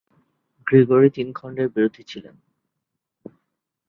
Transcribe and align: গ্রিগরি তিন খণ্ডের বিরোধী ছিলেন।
গ্রিগরি 0.67 1.09
তিন 1.09 1.27
খণ্ডের 1.33 1.67
বিরোধী 1.69 2.03
ছিলেন। 2.03 2.35